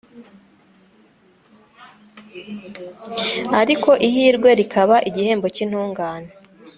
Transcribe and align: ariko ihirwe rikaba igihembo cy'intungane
ariko 3.61 3.89
ihirwe 4.07 4.49
rikaba 4.59 4.95
igihembo 5.09 5.47
cy'intungane 5.55 6.29